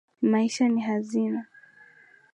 Maisha 0.31 0.67
ni 0.69 0.81
hazina. 0.81 1.47